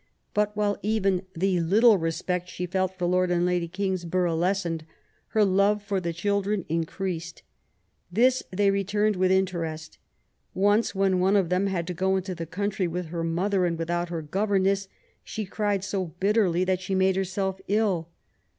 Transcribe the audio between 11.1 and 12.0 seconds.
one of them had to